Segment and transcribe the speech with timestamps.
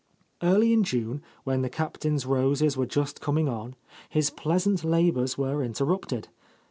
[0.41, 3.75] Early in June, when the Captain's roses were just coming on,
[4.09, 6.25] his pleasant labors were inter rupted.